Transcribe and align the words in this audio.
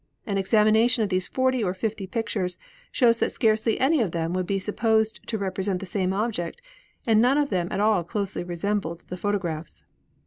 An 0.25 0.39
examination 0.39 1.03
of 1.03 1.09
these 1.09 1.27
forty 1.27 1.63
or 1.63 1.75
fifty 1.75 2.07
pictures 2.07 2.57
shows 2.91 3.19
that 3.19 3.31
scarcely 3.31 3.79
any 3.79 4.01
of 4.01 4.09
them 4.13 4.33
would 4.33 4.47
be 4.47 4.57
supposed 4.57 5.19
to 5.27 5.37
represent 5.37 5.79
the 5.79 5.85
same 5.85 6.11
object, 6.11 6.59
and 7.05 7.21
none 7.21 7.37
of 7.37 7.49
them 7.49 7.67
at 7.69 7.79
all 7.79 8.03
closely 8.03 8.43
resembled 8.43 9.01
the 9.09 9.17
photographs. 9.17 9.83